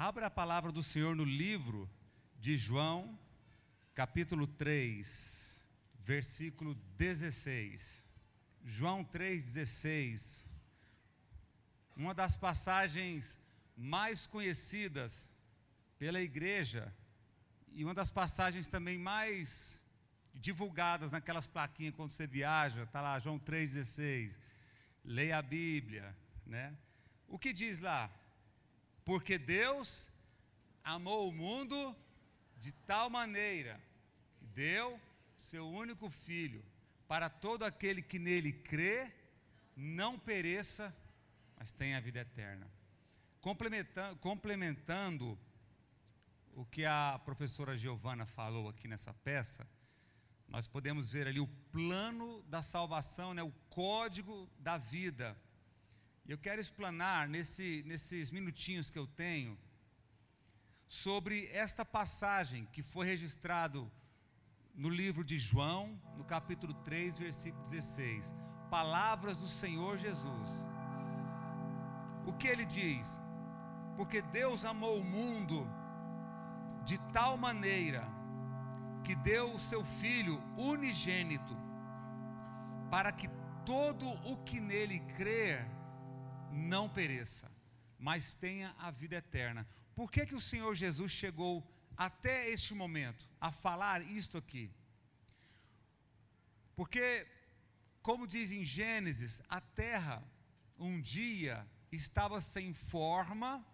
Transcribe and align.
Abra 0.00 0.28
a 0.28 0.30
palavra 0.30 0.70
do 0.70 0.80
Senhor 0.80 1.16
no 1.16 1.24
livro 1.24 1.90
de 2.38 2.56
João, 2.56 3.18
capítulo 3.96 4.46
3, 4.46 5.66
versículo 6.04 6.76
16. 6.96 8.06
João 8.64 9.04
3,16. 9.04 10.44
Uma 11.96 12.14
das 12.14 12.36
passagens 12.36 13.40
mais 13.76 14.24
conhecidas 14.24 15.32
pela 15.98 16.20
igreja 16.20 16.94
e 17.72 17.84
uma 17.84 17.92
das 17.92 18.08
passagens 18.08 18.68
também 18.68 18.96
mais 18.96 19.82
divulgadas 20.32 21.10
naquelas 21.10 21.48
plaquinhas 21.48 21.96
quando 21.96 22.12
você 22.12 22.24
viaja, 22.24 22.84
está 22.84 23.00
lá 23.00 23.18
João 23.18 23.36
3,16. 23.36 24.38
Leia 25.04 25.38
a 25.38 25.42
Bíblia, 25.42 26.16
né? 26.46 26.72
O 27.26 27.36
que 27.36 27.52
diz 27.52 27.80
lá? 27.80 28.08
Porque 29.08 29.38
Deus 29.38 30.12
amou 30.84 31.30
o 31.30 31.32
mundo 31.32 31.96
de 32.58 32.72
tal 32.72 33.08
maneira 33.08 33.80
que 34.36 34.44
deu 34.48 35.00
seu 35.34 35.66
único 35.66 36.10
filho, 36.10 36.62
para 37.06 37.30
todo 37.30 37.64
aquele 37.64 38.02
que 38.02 38.18
nele 38.18 38.52
crê, 38.52 39.10
não 39.74 40.18
pereça, 40.18 40.94
mas 41.56 41.72
tenha 41.72 41.96
a 41.96 42.00
vida 42.00 42.20
eterna. 42.20 42.70
Complementando, 43.40 44.16
complementando 44.16 45.38
o 46.54 46.66
que 46.66 46.84
a 46.84 47.18
professora 47.24 47.78
Giovana 47.78 48.26
falou 48.26 48.68
aqui 48.68 48.86
nessa 48.86 49.14
peça, 49.14 49.66
nós 50.46 50.68
podemos 50.68 51.10
ver 51.10 51.26
ali 51.26 51.40
o 51.40 51.48
plano 51.72 52.42
da 52.42 52.62
salvação, 52.62 53.32
né, 53.32 53.42
o 53.42 53.54
código 53.70 54.46
da 54.58 54.76
vida 54.76 55.34
eu 56.28 56.36
quero 56.36 56.60
explanar 56.60 57.26
nesse, 57.26 57.82
nesses 57.86 58.30
minutinhos 58.30 58.90
que 58.90 58.98
eu 58.98 59.06
tenho 59.06 59.58
sobre 60.86 61.46
esta 61.46 61.86
passagem 61.86 62.66
que 62.66 62.82
foi 62.82 63.06
registrado 63.06 63.90
no 64.74 64.90
livro 64.90 65.24
de 65.24 65.38
João, 65.38 65.98
no 66.18 66.24
capítulo 66.24 66.74
3, 66.74 67.16
versículo 67.16 67.62
16. 67.62 68.34
Palavras 68.70 69.38
do 69.38 69.48
Senhor 69.48 69.96
Jesus. 69.96 70.50
O 72.26 72.34
que 72.34 72.46
ele 72.46 72.66
diz? 72.66 73.18
Porque 73.96 74.20
Deus 74.20 74.66
amou 74.66 75.00
o 75.00 75.04
mundo 75.04 75.66
de 76.84 76.98
tal 77.10 77.38
maneira 77.38 78.06
que 79.02 79.14
deu 79.14 79.50
o 79.54 79.58
seu 79.58 79.82
filho 79.82 80.38
unigênito 80.58 81.56
para 82.90 83.10
que 83.12 83.28
todo 83.64 84.06
o 84.30 84.36
que 84.44 84.60
nele 84.60 85.00
crer 85.16 85.77
não 86.58 86.88
pereça, 86.88 87.50
mas 87.98 88.34
tenha 88.34 88.74
a 88.78 88.90
vida 88.90 89.16
eterna. 89.16 89.66
Por 89.94 90.10
que, 90.10 90.26
que 90.26 90.34
o 90.34 90.40
Senhor 90.40 90.74
Jesus 90.74 91.10
chegou 91.10 91.66
até 91.96 92.48
este 92.50 92.74
momento 92.74 93.28
a 93.40 93.50
falar 93.50 94.02
isto 94.02 94.36
aqui? 94.36 94.70
Porque, 96.76 97.26
como 98.02 98.26
diz 98.26 98.52
em 98.52 98.64
Gênesis, 98.64 99.42
a 99.48 99.60
terra 99.60 100.22
um 100.78 101.00
dia 101.00 101.66
estava 101.90 102.40
sem 102.40 102.72
forma 102.72 103.64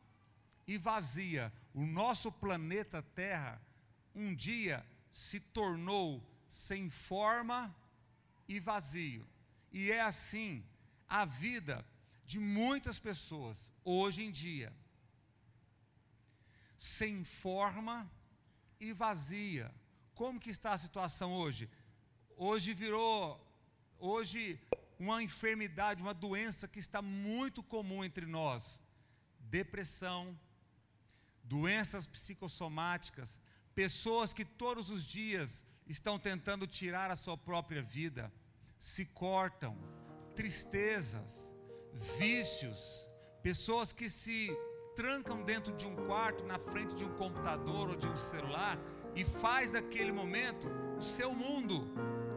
e 0.66 0.78
vazia. 0.78 1.52
O 1.72 1.84
nosso 1.84 2.32
planeta 2.32 3.02
Terra 3.02 3.60
um 4.14 4.34
dia 4.34 4.84
se 5.10 5.40
tornou 5.40 6.22
sem 6.48 6.88
forma 6.88 7.74
e 8.48 8.58
vazio. 8.60 9.26
E 9.72 9.90
é 9.90 10.00
assim 10.00 10.64
a 11.08 11.24
vida 11.24 11.84
de 12.24 12.38
muitas 12.38 12.98
pessoas 12.98 13.72
hoje 13.84 14.24
em 14.24 14.30
dia, 14.30 14.72
sem 16.76 17.24
forma 17.24 18.10
e 18.80 18.92
vazia. 18.92 19.72
Como 20.14 20.40
que 20.40 20.50
está 20.50 20.72
a 20.72 20.78
situação 20.78 21.34
hoje? 21.34 21.68
Hoje 22.36 22.72
virou, 22.72 23.40
hoje 23.98 24.60
uma 24.98 25.22
enfermidade, 25.22 26.02
uma 26.02 26.14
doença 26.14 26.68
que 26.68 26.78
está 26.78 27.02
muito 27.02 27.62
comum 27.62 28.04
entre 28.04 28.26
nós: 28.26 28.80
depressão, 29.38 30.38
doenças 31.42 32.06
psicossomáticas, 32.06 33.40
pessoas 33.74 34.32
que 34.32 34.44
todos 34.44 34.90
os 34.90 35.04
dias 35.04 35.64
estão 35.86 36.18
tentando 36.18 36.66
tirar 36.66 37.10
a 37.10 37.16
sua 37.16 37.36
própria 37.36 37.82
vida, 37.82 38.32
se 38.78 39.04
cortam, 39.06 39.76
tristezas, 40.34 41.53
vícios, 41.94 43.08
pessoas 43.42 43.92
que 43.92 44.10
se 44.10 44.56
trancam 44.94 45.42
dentro 45.42 45.72
de 45.72 45.86
um 45.86 45.94
quarto, 46.06 46.44
na 46.44 46.58
frente 46.58 46.94
de 46.94 47.04
um 47.04 47.12
computador 47.14 47.90
ou 47.90 47.96
de 47.96 48.06
um 48.06 48.16
celular 48.16 48.78
e 49.14 49.24
faz 49.24 49.72
daquele 49.72 50.12
momento 50.12 50.68
o 50.98 51.02
seu 51.02 51.32
mundo. 51.32 51.88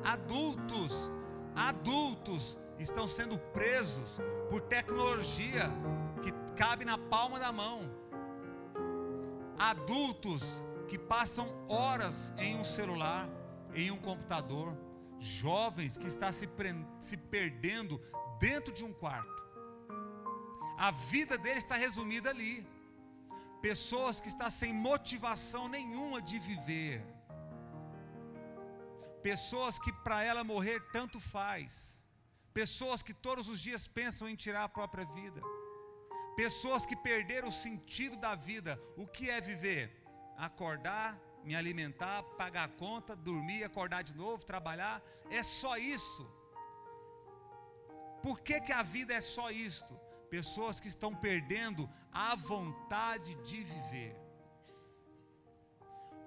Adultos, 0.03 1.11
adultos 1.55 2.57
estão 2.79 3.07
sendo 3.07 3.37
presos 3.39 4.19
por 4.49 4.61
tecnologia 4.61 5.69
que 6.21 6.31
cabe 6.55 6.85
na 6.85 6.97
palma 6.97 7.39
da 7.39 7.51
mão. 7.51 7.81
Adultos 9.57 10.63
que 10.87 10.97
passam 10.97 11.47
horas 11.67 12.33
em 12.37 12.55
um 12.55 12.63
celular, 12.63 13.27
em 13.73 13.91
um 13.91 13.97
computador, 13.97 14.75
jovens 15.19 15.97
que 15.97 16.07
estão 16.07 16.31
se, 16.31 16.47
se 16.99 17.17
perdendo 17.17 17.99
dentro 18.39 18.71
de 18.73 18.85
um 18.85 18.93
quarto. 18.93 19.46
A 20.77 20.91
vida 20.91 21.37
dele 21.37 21.59
está 21.59 21.75
resumida 21.75 22.29
ali. 22.29 22.55
Pessoas 23.61 24.19
que 24.21 24.27
estão 24.27 24.49
sem 24.51 24.71
motivação 24.71 25.67
nenhuma 25.67 26.21
de 26.21 26.37
viver. 26.37 27.03
Pessoas 29.23 29.79
que 29.79 29.91
para 29.91 30.23
ela 30.23 30.43
morrer 30.43 30.79
tanto 30.91 31.19
faz. 31.19 31.97
Pessoas 32.53 33.01
que 33.01 33.13
todos 33.13 33.49
os 33.49 33.59
dias 33.59 33.87
pensam 33.87 34.29
em 34.29 34.35
tirar 34.35 34.63
a 34.65 34.69
própria 34.69 35.05
vida. 35.05 35.41
Pessoas 36.35 36.85
que 36.85 36.95
perderam 36.95 37.49
o 37.49 37.59
sentido 37.65 38.15
da 38.15 38.35
vida. 38.35 38.79
O 38.95 39.07
que 39.07 39.29
é 39.29 39.41
viver? 39.41 39.85
Acordar, 40.37 41.19
me 41.43 41.55
alimentar, 41.55 42.21
pagar 42.41 42.65
a 42.65 42.75
conta, 42.83 43.15
dormir, 43.15 43.63
acordar 43.63 44.03
de 44.03 44.15
novo, 44.15 44.45
trabalhar. 44.45 45.01
É 45.31 45.41
só 45.41 45.75
isso. 45.77 46.23
Por 48.21 48.39
que, 48.39 48.61
que 48.61 48.71
a 48.71 48.83
vida 48.83 49.13
é 49.13 49.21
só 49.21 49.49
isto? 49.49 50.06
Pessoas 50.29 50.79
que 50.79 50.87
estão 50.87 51.13
perdendo 51.15 51.89
a 52.11 52.35
vontade 52.35 53.35
de 53.43 53.61
viver. 53.61 54.15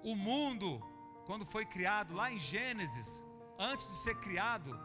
O 0.03 0.15
mundo, 0.15 0.81
quando 1.25 1.45
foi 1.45 1.65
criado 1.65 2.13
lá 2.13 2.31
em 2.31 2.39
Gênesis, 2.39 3.23
antes 3.59 3.87
de 3.87 3.95
ser 3.97 4.15
criado, 4.19 4.77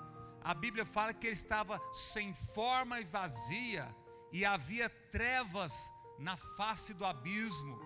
a 0.42 0.54
Bíblia 0.54 0.84
fala 0.84 1.14
que 1.14 1.26
ele 1.26 1.34
estava 1.34 1.80
sem 1.92 2.34
forma 2.34 3.00
e 3.00 3.04
vazia, 3.04 3.94
e 4.32 4.44
havia 4.44 4.88
trevas 5.10 5.90
na 6.18 6.36
face 6.36 6.92
do 6.94 7.04
abismo. 7.04 7.78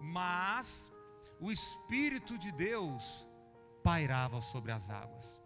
Mas 0.00 0.92
o 1.40 1.52
Espírito 1.52 2.38
de 2.38 2.50
Deus 2.52 3.28
pairava 3.82 4.40
sobre 4.40 4.72
as 4.72 4.90
águas. 4.90 5.40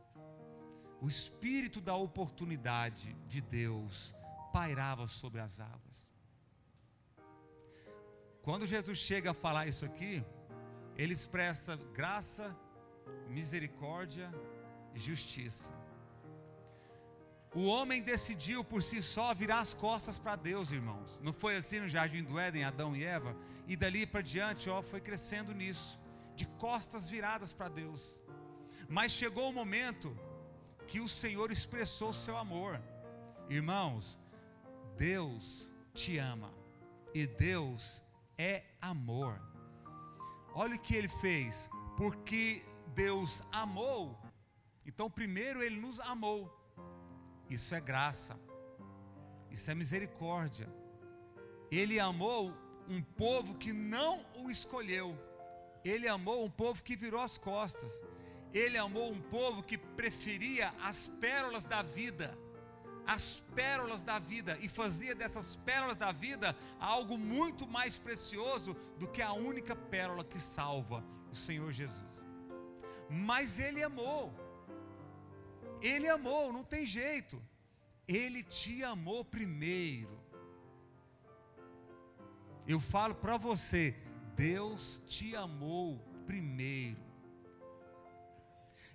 O 1.01 1.09
Espírito 1.09 1.81
da 1.81 1.95
oportunidade 1.95 3.13
de 3.27 3.41
Deus 3.41 4.15
pairava 4.59 5.07
sobre 5.07 5.41
as 5.41 5.61
águas. 5.61 5.99
Quando 8.47 8.71
Jesus 8.75 8.99
chega 8.99 9.31
a 9.31 9.41
falar 9.45 9.65
isso 9.73 9.85
aqui, 9.91 10.15
ele 10.97 11.13
expressa 11.13 11.77
graça, 11.99 12.45
misericórdia 13.29 14.29
justiça. 14.95 15.73
O 17.55 17.65
homem 17.75 18.03
decidiu 18.03 18.65
por 18.65 18.83
si 18.83 19.01
só 19.01 19.33
virar 19.33 19.61
as 19.61 19.73
costas 19.73 20.19
para 20.19 20.35
Deus, 20.35 20.73
irmãos. 20.73 21.21
Não 21.23 21.33
foi 21.33 21.55
assim 21.57 21.79
no 21.81 21.89
jardim 21.97 22.25
do 22.25 22.39
Éden, 22.39 22.65
Adão 22.65 22.97
e 22.97 23.05
Eva? 23.05 23.37
E 23.67 23.77
dali 23.77 24.05
para 24.07 24.21
diante, 24.35 24.69
ó, 24.69 24.83
foi 24.83 25.01
crescendo 25.01 25.55
nisso, 25.55 26.01
de 26.35 26.47
costas 26.67 27.09
viradas 27.09 27.53
para 27.53 27.69
Deus. 27.69 28.21
Mas 28.89 29.13
chegou 29.13 29.49
o 29.49 29.59
momento 29.63 30.19
que 30.89 31.01
o 31.01 31.09
Senhor 31.09 31.53
expressou 31.53 32.11
o 32.11 32.21
seu 32.27 32.37
amor. 32.37 32.81
Irmãos, 33.49 34.19
Deus 34.99 35.73
te 35.95 36.19
ama 36.19 36.53
e 37.15 37.25
Deus 37.25 38.03
é 38.37 38.65
amor. 38.81 39.41
Olha 40.53 40.75
o 40.75 40.79
que 40.81 40.97
ele 40.97 41.09
fez, 41.09 41.71
porque 41.97 42.65
Deus 42.97 43.45
amou. 43.53 44.19
Então, 44.85 45.09
primeiro 45.09 45.63
ele 45.63 45.79
nos 45.81 46.01
amou. 46.01 46.53
Isso 47.49 47.77
é 47.77 47.81
graça. 47.81 48.37
Isso 49.53 49.71
é 49.71 49.75
misericórdia. 49.75 50.69
Ele 51.71 52.01
amou 52.01 52.53
um 52.89 53.01
povo 53.01 53.55
que 53.55 53.73
não 53.73 54.27
o 54.35 54.51
escolheu. 54.51 55.17
Ele 55.85 56.09
amou 56.09 56.45
um 56.45 56.51
povo 56.51 56.83
que 56.83 56.97
virou 56.97 57.21
as 57.21 57.39
costas. 57.39 58.03
Ele 58.53 58.77
amou 58.77 59.13
um 59.13 59.21
povo 59.21 59.63
que 59.63 59.79
preferia 59.79 60.75
as 60.83 61.07
pérolas 61.07 61.65
da 61.65 61.83
vida 61.83 62.37
as 63.09 63.41
pérolas 63.55 64.05
da 64.05 64.19
vida 64.19 64.59
e 64.61 64.69
fazia 64.69 65.15
dessas 65.15 65.57
pérolas 65.57 65.97
da 65.97 66.13
vida 66.13 66.55
algo 66.79 67.17
muito 67.17 67.67
mais 67.67 67.97
precioso 67.97 68.75
do 68.99 69.09
que 69.09 69.23
a 69.23 69.33
única 69.33 69.75
pérola 69.75 70.23
que 70.23 70.39
salva, 70.39 71.03
o 71.33 71.35
Senhor 71.35 71.73
Jesus. 71.73 72.27
Mas 73.09 73.59
ele 73.59 73.83
amou. 73.83 74.31
Ele 75.81 76.07
amou, 76.07 76.53
não 76.53 76.63
tem 76.63 76.85
jeito. 76.85 77.43
Ele 78.07 78.43
te 78.43 78.85
amou 78.85 79.25
primeiro. 79.25 80.21
Eu 82.67 82.79
falo 82.79 83.15
para 83.15 83.39
você, 83.39 83.97
Deus 84.37 85.03
te 85.07 85.35
amou 85.35 85.99
primeiro. 86.27 87.03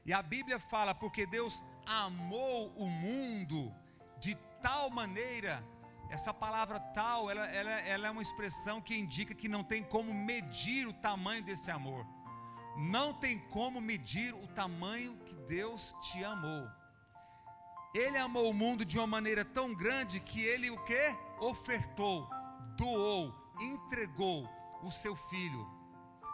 E 0.06 0.14
a 0.14 0.22
Bíblia 0.22 0.60
fala 0.60 0.94
porque 0.94 1.26
Deus 1.26 1.64
amou 1.84 2.72
o 2.78 2.86
mundo 2.86 3.74
de 4.24 4.36
tal 4.62 4.90
maneira, 4.90 5.62
essa 6.10 6.34
palavra 6.34 6.80
tal, 6.80 7.30
ela, 7.30 7.46
ela, 7.48 7.72
ela 7.72 8.08
é 8.08 8.12
uma 8.12 8.22
expressão 8.22 8.80
que 8.80 8.96
indica 8.96 9.36
que 9.36 9.50
não 9.50 9.66
tem 9.66 9.84
como 9.84 10.14
medir 10.14 10.88
o 10.88 10.94
tamanho 10.94 11.44
desse 11.44 11.70
amor. 11.70 12.06
Não 12.78 13.14
tem 13.14 13.38
como 13.50 13.82
medir 13.82 14.34
o 14.34 14.48
tamanho 14.48 15.18
que 15.26 15.36
Deus 15.36 15.94
te 16.02 16.24
amou. 16.24 16.70
Ele 17.94 18.18
amou 18.18 18.50
o 18.50 18.54
mundo 18.54 18.86
de 18.86 18.98
uma 18.98 19.06
maneira 19.06 19.44
tão 19.44 19.76
grande 19.76 20.22
que 20.22 20.42
ele 20.42 20.72
o 20.72 20.82
que? 20.86 21.16
Ofertou, 21.40 22.30
doou, 22.78 23.36
entregou 23.60 24.50
o 24.82 24.90
seu 24.90 25.18
filho. 25.18 25.68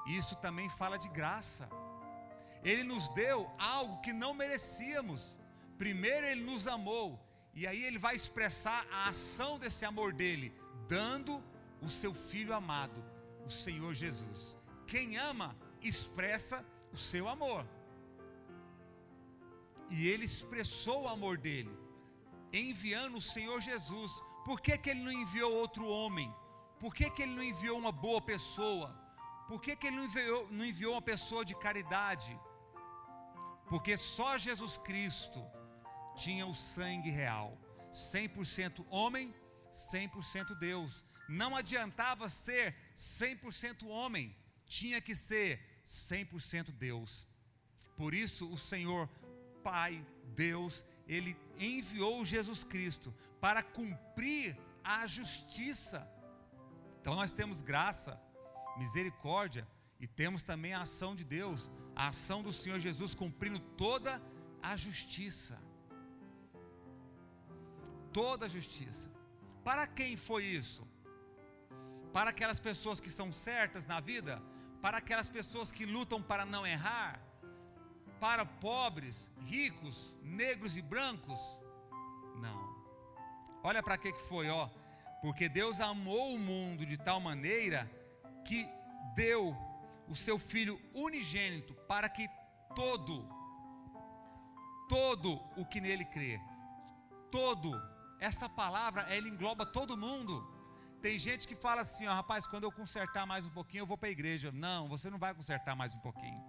Isso 0.05 0.35
também 0.35 0.69
fala 0.69 0.97
de 0.99 1.09
graça. 1.09 1.67
Ele 2.63 2.83
nos 2.83 3.09
deu 3.09 3.49
algo 3.57 3.99
que 4.01 4.13
não 4.13 4.35
merecíamos. 4.35 5.35
Primeiro 5.77 6.27
ele 6.27 6.43
nos 6.43 6.67
amou 6.67 7.27
e 7.59 7.67
aí 7.67 7.83
ele 7.83 7.99
vai 8.03 8.15
expressar 8.15 8.87
a 8.89 9.09
ação 9.09 9.59
desse 9.59 9.83
amor 9.83 10.13
dele, 10.13 10.47
dando 10.87 11.43
o 11.81 11.89
seu 11.89 12.13
filho 12.13 12.53
amado, 12.53 13.03
o 13.45 13.49
Senhor 13.49 13.93
Jesus. 13.93 14.57
Quem 14.87 15.17
ama, 15.17 15.53
expressa 15.81 16.65
o 16.93 16.97
seu 16.97 17.27
amor. 17.27 17.65
E 19.89 20.07
ele 20.07 20.23
expressou 20.23 21.03
o 21.03 21.09
amor 21.09 21.37
dele, 21.37 21.77
enviando 22.53 23.17
o 23.17 23.27
Senhor 23.33 23.59
Jesus. 23.59 24.09
Por 24.45 24.61
que, 24.61 24.77
que 24.77 24.91
ele 24.91 25.03
não 25.03 25.11
enviou 25.11 25.51
outro 25.51 25.85
homem? 25.85 26.33
Por 26.79 26.95
que, 26.95 27.09
que 27.09 27.23
ele 27.23 27.35
não 27.35 27.43
enviou 27.43 27.77
uma 27.77 27.91
boa 27.91 28.21
pessoa? 28.21 28.89
Por 29.49 29.59
que, 29.61 29.75
que 29.75 29.87
ele 29.87 29.97
não 29.97 30.05
enviou, 30.05 30.47
não 30.49 30.65
enviou 30.65 30.93
uma 30.93 31.01
pessoa 31.01 31.43
de 31.43 31.55
caridade? 31.55 32.39
Porque 33.67 33.97
só 33.97 34.37
Jesus 34.37 34.77
Cristo 34.77 35.45
tinha 36.19 36.45
o 36.45 36.53
sangue 36.53 37.09
real, 37.09 37.57
100% 37.91 38.85
homem, 38.89 39.33
100% 39.71 40.53
Deus. 40.59 41.05
Não 41.29 41.55
adiantava 41.55 42.27
ser 42.27 42.75
100% 42.95 43.87
homem, 43.87 44.35
tinha 44.65 44.99
que 44.99 45.15
ser 45.15 45.81
100% 45.85 46.71
Deus. 46.71 47.25
Por 47.95 48.13
isso 48.13 48.51
o 48.51 48.57
Senhor 48.57 49.07
Pai, 49.63 50.05
Deus, 50.35 50.83
ele 51.07 51.37
enviou 51.57 52.25
Jesus 52.25 52.63
Cristo 52.63 53.13
para 53.39 53.63
cumprir 53.63 54.57
a 54.83 55.07
justiça. 55.07 56.05
Então 56.99 57.15
nós 57.15 57.31
temos 57.31 57.61
graça, 57.61 58.21
misericórdia 58.77 59.65
e 59.99 60.07
temos 60.07 60.41
também 60.43 60.73
a 60.73 60.81
ação 60.81 61.15
de 61.15 61.23
Deus, 61.23 61.71
a 61.95 62.09
ação 62.09 62.43
do 62.43 62.51
Senhor 62.51 62.79
Jesus 62.79 63.15
cumprindo 63.15 63.59
toda 63.59 64.21
a 64.61 64.75
justiça 64.75 65.68
toda 68.13 68.45
a 68.45 68.49
justiça. 68.49 69.09
Para 69.63 69.85
quem 69.87 70.15
foi 70.17 70.43
isso? 70.43 70.87
Para 72.13 72.31
aquelas 72.31 72.59
pessoas 72.59 72.99
que 72.99 73.09
são 73.09 73.31
certas 73.31 73.85
na 73.85 73.99
vida? 73.99 74.41
Para 74.81 74.97
aquelas 74.97 75.29
pessoas 75.29 75.71
que 75.71 75.85
lutam 75.85 76.21
para 76.21 76.45
não 76.45 76.65
errar? 76.65 77.19
Para 78.19 78.45
pobres, 78.45 79.31
ricos, 79.45 80.17
negros 80.23 80.77
e 80.77 80.81
brancos? 80.81 81.39
Não. 82.35 82.69
Olha 83.63 83.83
para 83.83 83.97
que 83.97 84.11
que 84.11 84.21
foi, 84.21 84.49
ó. 84.49 84.69
Porque 85.21 85.49
Deus 85.49 85.79
amou 85.81 86.35
o 86.35 86.39
mundo 86.39 86.85
de 86.85 86.97
tal 86.97 87.19
maneira 87.19 87.89
que 88.45 88.67
deu 89.15 89.55
o 90.07 90.15
seu 90.15 90.39
filho 90.39 90.81
unigênito 90.93 91.73
para 91.87 92.09
que 92.09 92.27
todo 92.75 93.27
todo 94.89 95.39
o 95.55 95.63
que 95.63 95.79
nele 95.79 96.03
crê, 96.03 96.41
todo 97.31 97.79
essa 98.19 98.49
palavra, 98.49 99.01
ela 99.03 99.27
engloba 99.27 99.65
todo 99.65 99.97
mundo. 99.97 100.47
Tem 101.01 101.17
gente 101.17 101.47
que 101.47 101.55
fala 101.55 101.81
assim, 101.81 102.05
ó, 102.07 102.13
rapaz, 102.13 102.45
quando 102.45 102.65
eu 102.65 102.71
consertar 102.71 103.25
mais 103.25 103.45
um 103.45 103.49
pouquinho, 103.49 103.81
eu 103.83 103.87
vou 103.87 103.97
para 103.97 104.09
a 104.09 104.11
igreja. 104.11 104.51
Não, 104.51 104.89
você 104.89 105.09
não 105.09 105.17
vai 105.17 105.33
consertar 105.33 105.75
mais 105.75 105.95
um 105.95 105.99
pouquinho. 105.99 106.43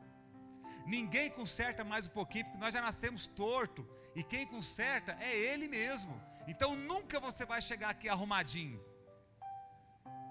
Ninguém 0.87 1.31
conserta 1.31 1.85
mais 1.85 2.07
um 2.07 2.11
pouquinho, 2.11 2.47
porque 2.47 2.59
nós 2.59 2.75
já 2.75 2.81
nascemos 2.81 3.27
torto. 3.27 3.87
E 4.17 4.25
quem 4.25 4.47
conserta 4.47 5.17
é 5.21 5.37
Ele 5.37 5.69
mesmo. 5.69 6.21
Então 6.49 6.75
nunca 6.75 7.21
você 7.21 7.45
vai 7.45 7.63
chegar 7.63 7.91
aqui 7.91 8.09
arrumadinho. 8.09 8.83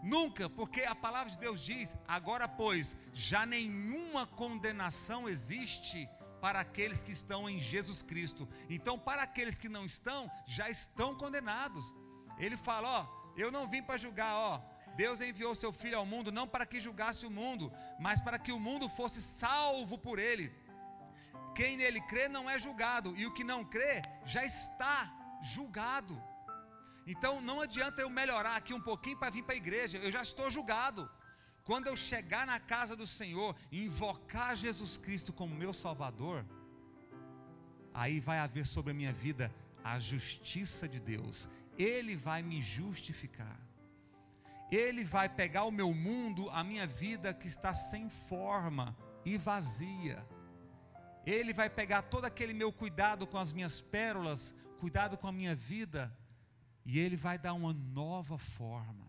Nunca, 0.04 0.50
porque 0.50 0.82
a 0.82 0.96
palavra 0.96 1.32
de 1.32 1.40
Deus 1.40 1.62
diz: 1.62 1.98
agora, 2.08 2.48
pois, 2.48 2.96
já 3.14 3.46
nenhuma 3.46 4.26
condenação 4.26 5.30
existe 5.30 6.10
para 6.42 6.60
aqueles 6.60 7.02
que 7.04 7.12
estão 7.12 7.50
em 7.50 7.60
Jesus 7.60 8.02
Cristo. 8.02 8.48
Então, 8.70 8.98
para 8.98 9.24
aqueles 9.24 9.58
que 9.58 9.70
não 9.70 9.86
estão, 9.86 10.32
já 10.46 10.70
estão 10.70 11.16
condenados. 11.16 11.94
Ele 12.38 12.58
fala: 12.58 12.88
Ó, 13.00 13.34
eu 13.38 13.52
não 13.52 13.68
vim 13.68 13.84
para 13.84 13.98
julgar, 13.98 14.34
ó. 14.36 14.62
Deus 14.96 15.22
enviou 15.22 15.54
seu 15.56 15.72
filho 15.72 15.98
ao 15.98 16.06
mundo 16.06 16.32
não 16.32 16.48
para 16.48 16.66
que 16.66 16.80
julgasse 16.86 17.26
o 17.26 17.32
mundo, 17.32 17.72
mas 18.00 18.20
para 18.20 18.40
que 18.40 18.52
o 18.52 18.60
mundo 18.60 18.90
fosse 18.90 19.22
salvo 19.22 19.98
por 19.98 20.20
ele. 20.20 20.48
Quem 21.56 21.78
nele 21.78 22.02
crê 22.02 22.28
não 22.28 22.50
é 22.50 22.58
julgado, 22.60 23.16
e 23.18 23.26
o 23.26 23.34
que 23.34 23.44
não 23.44 23.64
crê 23.64 24.02
já 24.26 24.44
está 24.44 24.98
julgado. 25.54 26.22
Então 27.08 27.42
não 27.42 27.62
adianta 27.62 28.02
eu 28.02 28.10
melhorar 28.10 28.56
aqui 28.56 28.74
um 28.74 28.82
pouquinho 28.82 29.18
para 29.18 29.30
vir 29.30 29.44
para 29.44 29.54
a 29.54 29.58
igreja, 29.64 29.98
eu 29.98 30.12
já 30.12 30.22
estou 30.22 30.52
julgado. 30.52 31.10
Quando 31.70 31.86
eu 31.86 31.96
chegar 31.96 32.48
na 32.48 32.60
casa 32.60 32.96
do 32.96 33.06
Senhor 33.06 33.56
e 33.72 33.86
invocar 33.86 34.56
Jesus 34.58 34.98
Cristo 34.98 35.32
como 35.32 35.54
meu 35.54 35.72
Salvador, 35.72 36.44
aí 37.94 38.20
vai 38.20 38.40
haver 38.40 38.66
sobre 38.66 38.90
a 38.90 38.96
minha 38.96 39.14
vida 39.14 39.54
a 39.84 40.00
justiça 40.00 40.90
de 40.90 41.00
Deus. 41.00 41.48
Ele 41.78 42.16
vai 42.16 42.42
me 42.42 42.60
justificar. 42.60 43.60
Ele 44.72 45.04
vai 45.04 45.30
pegar 45.30 45.66
o 45.66 45.72
meu 45.72 45.94
mundo, 45.94 46.50
a 46.50 46.64
minha 46.64 46.88
vida 46.88 47.36
que 47.36 47.48
está 47.48 47.72
sem 47.72 48.10
forma 48.10 48.98
e 49.24 49.38
vazia. 49.38 50.26
Ele 51.24 51.54
vai 51.54 51.70
pegar 51.70 52.02
todo 52.02 52.26
aquele 52.26 52.52
meu 52.52 52.74
cuidado 52.74 53.28
com 53.28 53.38
as 53.38 53.54
minhas 53.54 53.80
pérolas, 53.80 54.56
cuidado 54.80 55.20
com 55.20 55.28
a 55.28 55.32
minha 55.32 55.54
vida, 55.54 56.12
e 56.84 56.98
ele 56.98 57.16
vai 57.16 57.38
dar 57.38 57.54
uma 57.54 57.74
nova 57.74 58.40
forma. 58.40 59.09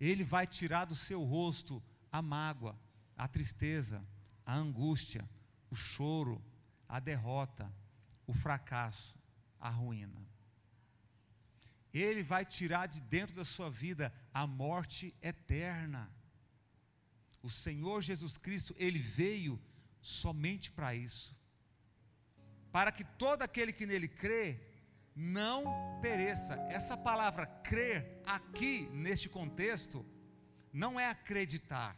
Ele 0.00 0.24
vai 0.24 0.46
tirar 0.46 0.84
do 0.84 0.94
seu 0.94 1.22
rosto 1.22 1.82
a 2.10 2.22
mágoa, 2.22 2.78
a 3.16 3.26
tristeza, 3.26 4.04
a 4.44 4.54
angústia, 4.54 5.28
o 5.70 5.76
choro, 5.76 6.42
a 6.88 7.00
derrota, 7.00 7.70
o 8.26 8.32
fracasso, 8.32 9.18
a 9.60 9.68
ruína. 9.68 10.26
Ele 11.92 12.22
vai 12.22 12.44
tirar 12.44 12.86
de 12.86 13.00
dentro 13.00 13.34
da 13.34 13.44
sua 13.44 13.70
vida 13.70 14.12
a 14.32 14.46
morte 14.46 15.14
eterna. 15.20 16.10
O 17.42 17.50
Senhor 17.50 18.02
Jesus 18.02 18.36
Cristo, 18.36 18.74
ele 18.78 18.98
veio 18.98 19.60
somente 20.00 20.70
para 20.70 20.94
isso. 20.94 21.36
Para 22.70 22.92
que 22.92 23.04
todo 23.04 23.42
aquele 23.42 23.72
que 23.72 23.86
nele 23.86 24.06
crê 24.06 24.67
não 25.18 25.64
pereça. 26.00 26.54
Essa 26.70 26.96
palavra 26.96 27.44
crer 27.44 28.22
aqui 28.24 28.88
neste 28.92 29.28
contexto 29.28 30.06
não 30.72 30.98
é 30.98 31.08
acreditar. 31.08 31.96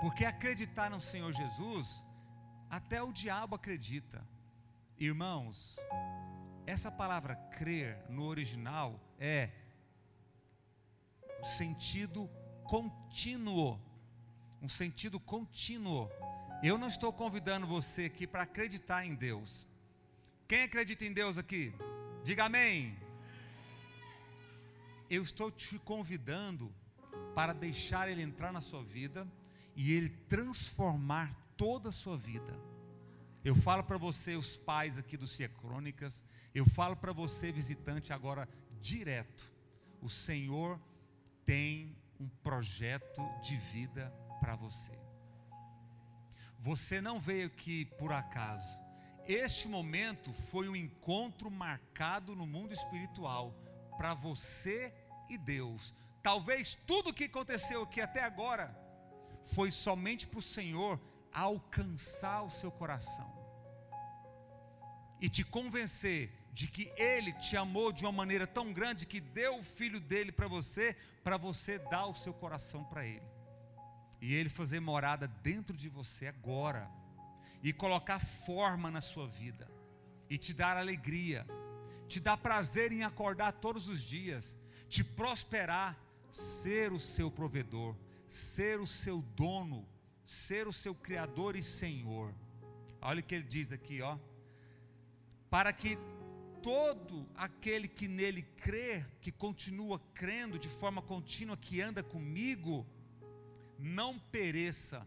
Porque 0.00 0.24
acreditar 0.24 0.90
no 0.90 1.00
Senhor 1.00 1.32
Jesus, 1.32 2.04
até 2.68 3.00
o 3.00 3.12
diabo 3.12 3.54
acredita. 3.54 4.26
Irmãos, 4.98 5.76
essa 6.66 6.90
palavra 6.90 7.36
crer 7.56 8.04
no 8.10 8.24
original 8.24 9.00
é 9.20 9.50
sentido 11.44 12.28
contínuo. 12.64 13.80
Um 14.60 14.68
sentido 14.68 15.20
contínuo. 15.20 16.10
Eu 16.64 16.76
não 16.76 16.88
estou 16.88 17.12
convidando 17.12 17.64
você 17.64 18.06
aqui 18.06 18.26
para 18.26 18.42
acreditar 18.42 19.06
em 19.06 19.14
Deus. 19.14 19.68
Quem 20.48 20.62
acredita 20.62 21.04
em 21.04 21.12
Deus 21.12 21.38
aqui? 21.38 21.74
Diga 22.22 22.44
amém. 22.44 22.96
Eu 25.10 25.22
estou 25.22 25.50
te 25.50 25.76
convidando 25.80 26.72
para 27.34 27.52
deixar 27.52 28.08
Ele 28.08 28.22
entrar 28.22 28.52
na 28.52 28.60
sua 28.60 28.82
vida 28.82 29.26
e 29.74 29.92
Ele 29.92 30.08
transformar 30.28 31.34
toda 31.56 31.88
a 31.88 31.92
sua 31.92 32.16
vida. 32.16 32.56
Eu 33.44 33.56
falo 33.56 33.82
para 33.82 33.98
você, 33.98 34.36
os 34.36 34.56
pais 34.56 34.98
aqui 34.98 35.16
do 35.16 35.26
Cia 35.26 35.48
Crônicas, 35.48 36.24
eu 36.54 36.64
falo 36.64 36.96
para 36.96 37.12
você, 37.12 37.50
visitante, 37.50 38.12
agora 38.12 38.48
direto. 38.80 39.52
O 40.00 40.08
Senhor 40.08 40.80
tem 41.44 41.96
um 42.20 42.28
projeto 42.28 43.22
de 43.42 43.56
vida 43.56 44.12
para 44.40 44.54
você. 44.54 44.92
Você 46.56 47.00
não 47.00 47.18
veio 47.18 47.46
aqui 47.46 47.84
por 47.98 48.12
acaso. 48.12 48.85
Este 49.28 49.66
momento 49.66 50.32
foi 50.32 50.68
um 50.68 50.76
encontro 50.76 51.50
marcado 51.50 52.36
no 52.36 52.46
mundo 52.46 52.72
espiritual 52.72 53.52
para 53.96 54.14
você 54.14 54.94
e 55.28 55.36
Deus. 55.36 55.92
Talvez 56.22 56.74
tudo 56.74 57.10
o 57.10 57.14
que 57.14 57.24
aconteceu 57.24 57.82
aqui 57.82 58.00
até 58.00 58.22
agora 58.22 58.76
foi 59.42 59.70
somente 59.70 60.26
para 60.26 60.38
o 60.38 60.42
Senhor 60.42 61.00
alcançar 61.32 62.42
o 62.42 62.50
seu 62.50 62.70
coração 62.70 63.36
e 65.20 65.28
te 65.28 65.44
convencer 65.44 66.32
de 66.52 66.66
que 66.68 66.92
Ele 66.96 67.32
te 67.32 67.56
amou 67.56 67.92
de 67.92 68.04
uma 68.04 68.12
maneira 68.12 68.46
tão 68.46 68.72
grande 68.72 69.06
que 69.06 69.20
deu 69.20 69.58
o 69.58 69.62
filho 69.62 70.00
dele 70.00 70.30
para 70.32 70.48
você, 70.48 70.96
para 71.22 71.36
você 71.36 71.78
dar 71.78 72.06
o 72.06 72.14
seu 72.14 72.32
coração 72.32 72.84
para 72.84 73.04
Ele, 73.06 73.26
e 74.20 74.34
Ele 74.34 74.48
fazer 74.48 74.80
morada 74.80 75.28
dentro 75.28 75.76
de 75.76 75.88
você 75.88 76.26
agora, 76.26 76.90
e 77.62 77.72
colocar 77.72 78.20
forma 78.20 78.90
na 78.90 79.00
sua 79.00 79.26
vida, 79.26 79.68
e 80.28 80.38
te 80.38 80.52
dar 80.52 80.76
alegria, 80.76 81.46
te 82.08 82.20
dar 82.20 82.36
prazer 82.36 82.92
em 82.92 83.02
acordar 83.02 83.52
todos 83.52 83.88
os 83.88 84.00
dias, 84.00 84.58
te 84.88 85.02
prosperar, 85.02 85.98
ser 86.30 86.92
o 86.92 87.00
seu 87.00 87.30
provedor, 87.30 87.96
ser 88.26 88.80
o 88.80 88.86
seu 88.86 89.22
dono, 89.36 89.86
ser 90.24 90.66
o 90.66 90.72
seu 90.72 90.94
criador 90.94 91.56
e 91.56 91.62
senhor. 91.62 92.32
Olha 93.00 93.20
o 93.20 93.22
que 93.22 93.34
ele 93.34 93.44
diz 93.44 93.72
aqui, 93.72 94.00
ó 94.02 94.18
para 95.50 95.72
que 95.72 95.98
todo 96.62 97.26
aquele 97.34 97.86
que 97.88 98.08
nele 98.08 98.42
crê, 98.42 99.04
que 99.20 99.30
continua 99.30 100.00
crendo 100.12 100.58
de 100.58 100.68
forma 100.68 101.00
contínua, 101.00 101.56
que 101.56 101.80
anda 101.80 102.02
comigo, 102.02 102.86
não 103.78 104.18
pereça, 104.18 105.06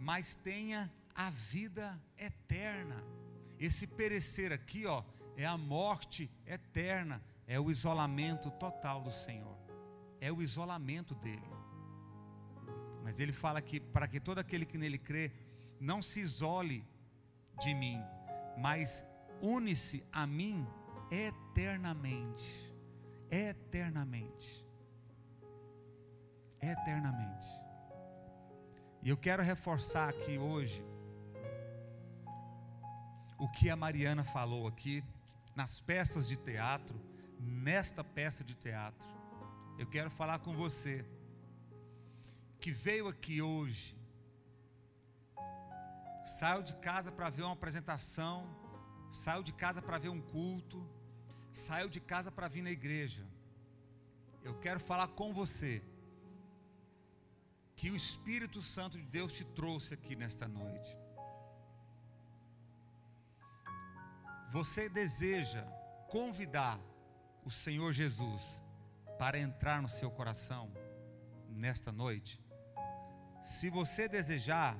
mas 0.00 0.34
tenha 0.34 0.90
a 1.14 1.28
vida 1.28 2.00
eterna. 2.16 3.04
Esse 3.58 3.86
perecer 3.86 4.50
aqui, 4.50 4.86
ó, 4.86 5.04
é 5.36 5.44
a 5.44 5.58
morte 5.58 6.30
eterna, 6.46 7.22
é 7.46 7.60
o 7.60 7.70
isolamento 7.70 8.50
total 8.52 9.02
do 9.02 9.12
Senhor, 9.12 9.58
é 10.18 10.32
o 10.32 10.40
isolamento 10.40 11.14
dele. 11.14 11.42
Mas 13.04 13.20
ele 13.20 13.32
fala 13.32 13.60
que 13.60 13.78
para 13.78 14.08
que 14.08 14.18
todo 14.18 14.38
aquele 14.38 14.64
que 14.64 14.78
nele 14.78 14.98
crê 14.98 15.32
não 15.78 16.00
se 16.00 16.20
isole 16.20 16.82
de 17.60 17.74
mim, 17.74 18.00
mas 18.56 19.04
une-se 19.42 20.02
a 20.10 20.26
mim 20.26 20.66
eternamente. 21.10 22.72
Eternamente. 23.30 24.66
Eternamente. 26.58 27.69
E 29.02 29.08
eu 29.08 29.16
quero 29.16 29.42
reforçar 29.42 30.08
aqui 30.10 30.36
hoje 30.36 30.84
o 33.38 33.48
que 33.48 33.70
a 33.70 33.76
Mariana 33.76 34.22
falou 34.22 34.66
aqui 34.66 35.02
nas 35.56 35.80
peças 35.80 36.28
de 36.28 36.36
teatro, 36.36 37.00
nesta 37.38 38.04
peça 38.04 38.44
de 38.44 38.54
teatro. 38.54 39.08
Eu 39.78 39.86
quero 39.86 40.10
falar 40.10 40.38
com 40.40 40.52
você 40.54 41.06
que 42.60 42.70
veio 42.70 43.08
aqui 43.08 43.40
hoje 43.40 43.98
saiu 46.22 46.62
de 46.62 46.74
casa 46.74 47.10
para 47.10 47.30
ver 47.30 47.42
uma 47.42 47.54
apresentação, 47.54 48.46
saiu 49.10 49.42
de 49.42 49.52
casa 49.52 49.80
para 49.80 49.98
ver 49.98 50.10
um 50.10 50.20
culto, 50.20 50.86
saiu 51.50 51.88
de 51.88 52.00
casa 52.00 52.30
para 52.30 52.48
vir 52.48 52.62
na 52.62 52.70
igreja. 52.70 53.26
Eu 54.44 54.54
quero 54.58 54.78
falar 54.78 55.08
com 55.08 55.32
você 55.32 55.82
que 57.80 57.90
o 57.90 57.96
Espírito 57.96 58.60
Santo 58.60 58.98
de 58.98 59.06
Deus 59.16 59.32
te 59.32 59.44
trouxe 59.60 59.94
aqui 59.94 60.14
nesta 60.22 60.46
noite. 60.46 60.90
Você 64.52 64.88
deseja 64.88 65.62
convidar 66.16 66.78
o 67.44 67.50
Senhor 67.50 67.92
Jesus 67.92 68.42
para 69.18 69.38
entrar 69.46 69.80
no 69.80 69.88
seu 69.88 70.10
coração 70.10 70.70
nesta 71.48 71.90
noite? 71.90 72.38
Se 73.42 73.70
você 73.70 74.06
desejar, 74.08 74.76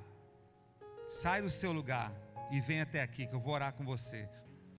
Sai 1.11 1.43
do 1.43 1.51
seu 1.51 1.73
lugar 1.73 2.13
e 2.53 2.61
vem 2.61 2.81
até 2.81 3.03
aqui, 3.03 3.27
que 3.27 3.35
eu 3.35 3.41
vou 3.41 3.55
orar 3.55 3.73
com 3.73 3.85
você. 3.85 4.29